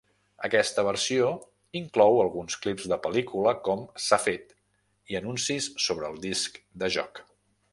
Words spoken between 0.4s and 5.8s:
Aquesta versió inclou alguns clips de pel·lícula "com-s'ha-fet" i anuncis